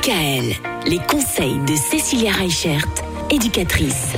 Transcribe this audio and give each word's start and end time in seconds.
DKL, 0.00 0.54
les 0.86 0.98
conseils 0.98 1.58
de 1.66 1.76
Cécilia 1.76 2.32
Reichert, 2.32 2.86
éducatrice. 3.28 4.12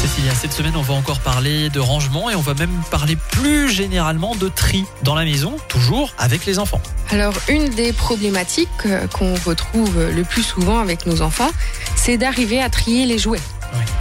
Cécilia, 0.00 0.34
cette 0.34 0.52
semaine, 0.52 0.72
on 0.76 0.82
va 0.82 0.94
encore 0.94 1.20
parler 1.20 1.70
de 1.70 1.78
rangement 1.78 2.28
et 2.28 2.34
on 2.34 2.40
va 2.40 2.54
même 2.54 2.72
parler 2.90 3.16
plus 3.30 3.68
généralement 3.68 4.34
de 4.34 4.48
tri 4.48 4.84
dans 5.02 5.14
la 5.14 5.24
maison, 5.24 5.56
toujours 5.68 6.12
avec 6.18 6.44
les 6.44 6.58
enfants. 6.58 6.80
Alors, 7.10 7.34
une 7.48 7.68
des 7.68 7.92
problématiques 7.92 8.68
euh, 8.86 9.06
qu'on 9.06 9.34
retrouve 9.46 10.10
le 10.10 10.24
plus 10.24 10.42
souvent 10.42 10.80
avec 10.80 11.06
nos 11.06 11.22
enfants, 11.22 11.50
c'est 11.94 12.16
d'arriver 12.16 12.60
à 12.60 12.68
trier 12.68 13.06
les 13.06 13.18
jouets. 13.18 13.40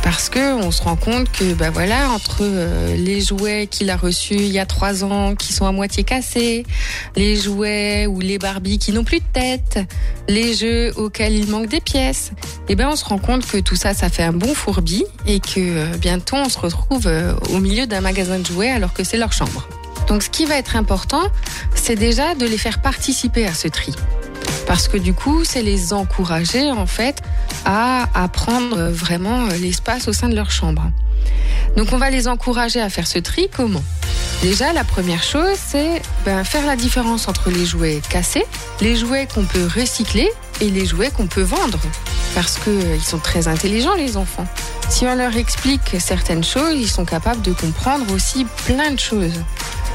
Parce 0.04 0.30
que 0.30 0.54
on 0.64 0.72
se 0.72 0.82
rend 0.82 0.96
compte 0.96 1.32
que 1.32 1.54
bah 1.54 1.70
voilà 1.70 2.10
entre 2.10 2.40
euh, 2.42 2.96
les 2.96 3.22
jouets 3.22 3.68
qu'il 3.68 3.90
a 3.90 3.98
reçus 3.98 4.36
il 4.36 4.48
y 4.48 4.60
a 4.60 4.66
trois 4.66 5.04
ans 5.04 5.36
qui 5.36 5.54
sont 5.54 5.66
à 5.66 5.72
moitié 5.72 6.04
cassés, 6.04 6.66
les 7.16 7.36
jouets 7.36 8.08
ou 8.08 8.20
les 8.20 8.40
Barbies 8.40 8.80
qui 8.80 8.92
n'ont 8.92 9.04
plus 9.04 9.20
de 9.20 9.26
tête, 9.32 9.80
les 10.28 10.54
jeux 10.54 10.94
auxquels 10.96 11.36
il 11.36 11.50
manque 11.50 11.68
des 11.68 11.82
pièces, 11.82 12.32
et 12.70 12.76
ben 12.76 12.90
on 12.90 12.96
se 12.96 13.06
rend 13.06 13.20
compte 13.20 13.46
que 13.46 13.58
tout 13.58 13.76
ça 13.76 13.94
ça 13.94 14.10
fait 14.10 14.24
un 14.24 14.34
bon 14.34 14.54
fourbi 14.54 15.04
et 15.28 15.40
que 15.40 15.60
euh, 15.60 15.98
bientôt 15.98 16.38
on 16.38 16.50
se 16.50 16.58
retrouve 16.58 17.06
euh, 17.06 17.34
au 17.50 17.60
milieu 17.60 17.86
d'un 17.86 18.02
magasin 18.02 18.40
de 18.40 18.46
jouets 18.46 18.72
alors 18.72 18.94
que 18.94 19.04
c'est 19.04 19.18
leur 19.18 19.34
chambre. 19.34 19.68
Donc 20.08 20.24
ce 20.24 20.30
qui 20.30 20.46
va 20.46 20.58
être 20.58 20.76
important, 20.76 21.22
c'est 21.76 21.96
déjà 21.96 22.34
de 22.34 22.46
les 22.46 22.58
faire 22.58 22.82
participer 22.82 23.46
à 23.46 23.54
ce 23.54 23.68
tri 23.68 23.94
parce 24.70 24.88
que 24.88 24.98
du 24.98 25.16
coup, 25.16 25.44
c'est 25.44 25.64
les 25.64 25.94
encourager 25.94 26.72
en 26.72 26.86
fait 26.86 27.24
à, 27.66 28.08
à 28.14 28.28
prendre 28.28 28.90
vraiment 28.90 29.48
l'espace 29.60 30.08
au 30.08 30.14
sein 30.14 30.30
de 30.30 30.36
leur 30.36 30.52
chambre. 30.52 30.92
Donc 31.76 31.92
on 31.92 31.98
va 31.98 32.12
les 32.12 32.28
encourager 32.28 32.80
à 32.80 32.88
faire 32.90 33.08
ce 33.08 33.18
tri 33.18 33.50
comment? 33.52 33.84
Déjà, 34.44 34.72
la 34.72 34.84
première 34.84 35.24
chose, 35.24 35.58
c'est 35.58 36.04
ben, 36.24 36.44
faire 36.44 36.68
la 36.68 36.76
différence 36.76 37.28
entre 37.28 37.50
les 37.50 37.66
jouets 37.66 38.00
cassés, 38.12 38.46
les 38.80 38.96
jouets 38.96 39.28
qu'on 39.34 39.44
peut 39.44 39.68
recycler 39.76 40.30
et 40.62 40.70
les 40.70 40.86
jouets 40.86 41.10
qu'on 41.10 41.26
peut 41.26 41.42
vendre. 41.42 41.80
Parce 42.36 42.60
qu'ils 42.60 43.02
sont 43.02 43.18
très 43.18 43.48
intelligents, 43.48 43.96
les 43.96 44.18
enfants. 44.18 44.46
Si 44.88 45.08
on 45.08 45.16
leur 45.16 45.36
explique 45.36 45.96
certaines 46.00 46.44
choses, 46.44 46.76
ils 46.76 46.88
sont 46.88 47.06
capables 47.06 47.42
de 47.42 47.54
comprendre 47.54 48.14
aussi 48.14 48.46
plein 48.68 48.92
de 48.92 49.00
choses 49.00 49.42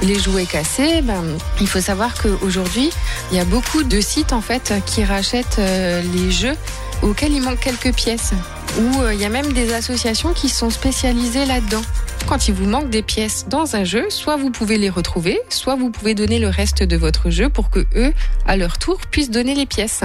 les 0.02 0.18
jouets 0.18 0.46
cassés, 0.46 1.02
ben, 1.02 1.22
il 1.60 1.68
faut 1.68 1.80
savoir 1.80 2.14
qu'aujourd'hui, 2.14 2.90
il 3.30 3.36
y 3.36 3.40
a 3.40 3.44
beaucoup 3.44 3.82
de 3.82 4.00
sites 4.00 4.32
en 4.32 4.40
fait 4.40 4.72
qui 4.86 5.04
rachètent 5.04 5.58
euh, 5.58 6.02
les 6.14 6.30
jeux 6.30 6.56
auxquels 7.02 7.32
il 7.32 7.42
manque 7.42 7.60
quelques 7.60 7.94
pièces. 7.94 8.32
Ou 8.78 9.02
euh, 9.02 9.14
il 9.14 9.20
y 9.20 9.24
a 9.24 9.28
même 9.28 9.52
des 9.52 9.72
associations 9.72 10.32
qui 10.32 10.48
sont 10.48 10.70
spécialisées 10.70 11.44
là-dedans. 11.44 11.82
Quand 12.26 12.48
il 12.48 12.54
vous 12.54 12.66
manque 12.66 12.90
des 12.90 13.02
pièces 13.02 13.46
dans 13.48 13.76
un 13.76 13.84
jeu, 13.84 14.06
soit 14.08 14.36
vous 14.36 14.50
pouvez 14.50 14.78
les 14.78 14.88
retrouver, 14.88 15.38
soit 15.48 15.76
vous 15.76 15.90
pouvez 15.90 16.14
donner 16.14 16.38
le 16.38 16.48
reste 16.48 16.82
de 16.82 16.96
votre 16.96 17.30
jeu 17.30 17.48
pour 17.48 17.70
que 17.70 17.86
eux, 17.94 18.12
à 18.46 18.56
leur 18.56 18.78
tour, 18.78 18.98
puissent 19.10 19.30
donner 19.30 19.54
les 19.54 19.66
pièces. 19.66 20.00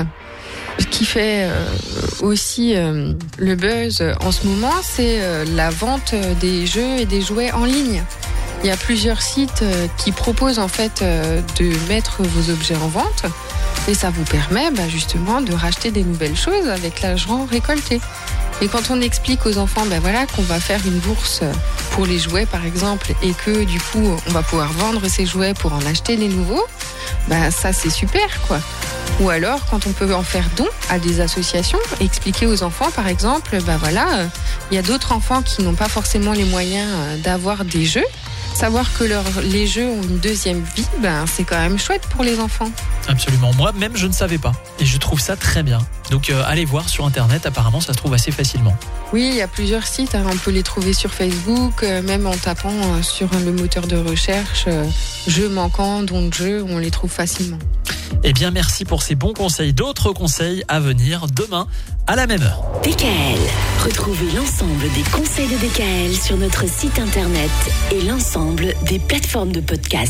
Ce 0.77 0.85
qui 0.85 1.05
fait 1.05 1.43
euh, 1.43 1.65
aussi 2.21 2.73
le 2.73 3.55
buzz 3.55 4.03
en 4.21 4.31
ce 4.31 4.45
moment, 4.45 4.73
c'est 4.81 5.19
la 5.55 5.69
vente 5.69 6.13
des 6.41 6.67
jeux 6.67 6.97
et 6.99 7.05
des 7.05 7.21
jouets 7.21 7.51
en 7.51 7.65
ligne. 7.65 8.03
Il 8.61 8.67
y 8.67 8.71
a 8.71 8.77
plusieurs 8.77 9.21
sites 9.21 9.61
euh, 9.61 9.87
qui 9.97 10.11
proposent 10.11 10.59
en 10.59 10.67
fait 10.67 11.01
euh, 11.01 11.41
de 11.57 11.71
mettre 11.87 12.23
vos 12.23 12.51
objets 12.51 12.75
en 12.75 12.89
vente 12.89 13.23
et 13.87 13.93
ça 13.93 14.09
vous 14.09 14.25
permet 14.25 14.69
bah, 14.71 14.89
justement 14.89 15.41
de 15.41 15.53
racheter 15.53 15.91
des 15.91 16.03
nouvelles 16.03 16.35
choses 16.35 16.67
avec 16.67 17.01
l'argent 17.01 17.47
récolté. 17.49 18.01
Et 18.61 18.67
quand 18.67 18.91
on 18.91 18.99
explique 18.99 19.45
aux 19.45 19.57
enfants 19.57 19.85
ben 19.85 20.01
voilà, 20.01 20.25
qu'on 20.25 20.41
va 20.41 20.59
faire 20.59 20.81
une 20.85 20.99
bourse 20.99 21.41
pour 21.91 22.05
les 22.05 22.19
jouets 22.19 22.45
par 22.45 22.65
exemple 22.65 23.13
et 23.23 23.31
que 23.31 23.63
du 23.63 23.79
coup 23.79 24.13
on 24.27 24.31
va 24.31 24.43
pouvoir 24.43 24.73
vendre 24.73 25.07
ces 25.07 25.25
jouets 25.25 25.53
pour 25.53 25.71
en 25.71 25.85
acheter 25.85 26.17
les 26.17 26.27
nouveaux, 26.27 26.65
ben 27.29 27.51
ça 27.51 27.71
c'est 27.71 27.89
super 27.89 28.41
quoi. 28.45 28.59
Ou 29.21 29.29
alors 29.29 29.65
quand 29.71 29.87
on 29.87 29.93
peut 29.93 30.13
en 30.13 30.23
faire 30.23 30.45
don 30.57 30.67
à 30.89 30.99
des 30.99 31.21
associations, 31.21 31.79
expliquer 32.01 32.45
aux 32.45 32.63
enfants 32.63 32.91
par 32.91 33.07
exemple, 33.07 33.57
ben 33.65 33.77
voilà, 33.77 34.07
euh, 34.15 34.27
il 34.69 34.75
y 34.75 34.77
a 34.77 34.83
d'autres 34.83 35.13
enfants 35.13 35.41
qui 35.41 35.63
n'ont 35.63 35.75
pas 35.75 35.87
forcément 35.87 36.33
les 36.33 36.43
moyens 36.43 36.89
d'avoir 37.23 37.63
des 37.63 37.85
jeux. 37.85 38.05
Savoir 38.59 38.91
que 38.97 39.05
leur, 39.05 39.23
les 39.41 39.67
jeux 39.67 39.85
ont 39.87 40.03
une 40.03 40.17
deuxième 40.17 40.61
vie, 40.75 40.85
ben, 41.01 41.23
c'est 41.33 41.45
quand 41.45 41.57
même 41.57 41.79
chouette 41.79 42.01
pour 42.09 42.25
les 42.25 42.41
enfants. 42.41 42.69
Absolument. 43.07 43.53
Moi-même, 43.53 43.95
je 43.95 44.05
ne 44.05 44.11
savais 44.11 44.37
pas. 44.37 44.51
Et 44.81 44.85
je 44.85 44.97
trouve 44.97 45.21
ça 45.21 45.37
très 45.37 45.63
bien. 45.63 45.79
Donc, 46.11 46.29
euh, 46.29 46.43
allez 46.45 46.65
voir 46.65 46.89
sur 46.89 47.05
Internet. 47.05 47.45
Apparemment, 47.45 47.79
ça 47.79 47.93
se 47.93 47.97
trouve 47.97 48.13
assez 48.13 48.31
facilement. 48.31 48.75
Oui, 49.13 49.29
il 49.31 49.35
y 49.37 49.41
a 49.41 49.47
plusieurs 49.47 49.87
sites. 49.87 50.13
hein. 50.13 50.25
On 50.29 50.35
peut 50.35 50.51
les 50.51 50.63
trouver 50.63 50.91
sur 50.91 51.13
Facebook, 51.13 51.83
euh, 51.83 52.01
même 52.01 52.27
en 52.27 52.35
tapant 52.35 52.73
euh, 52.73 53.01
sur 53.01 53.29
le 53.45 53.53
moteur 53.53 53.87
de 53.87 53.95
recherche 53.95 54.65
jeux 55.25 55.49
manquants, 55.49 56.03
dons 56.03 56.27
de 56.27 56.33
jeux, 56.33 56.65
on 56.67 56.79
les 56.79 56.91
trouve 56.91 57.11
facilement. 57.11 57.59
Eh 58.23 58.33
bien, 58.33 58.51
merci 58.51 58.83
pour 58.83 59.01
ces 59.01 59.15
bons 59.15 59.33
conseils. 59.33 59.73
D'autres 59.73 60.11
conseils 60.11 60.63
à 60.67 60.79
venir 60.79 61.27
demain 61.27 61.67
à 62.05 62.15
la 62.15 62.27
même 62.27 62.41
heure. 62.41 62.63
DKL, 62.83 63.39
retrouvez 63.85 64.31
l'ensemble 64.35 64.91
des 64.93 65.03
conseils 65.11 65.47
de 65.47 65.55
DKL 65.55 66.13
sur 66.13 66.37
notre 66.37 66.67
site 66.67 66.99
internet 66.99 67.51
et 67.91 68.01
l'ensemble 68.01 68.73
des 68.87 68.99
plateformes 68.99 69.51
de 69.51 69.61
podcast. 69.61 70.07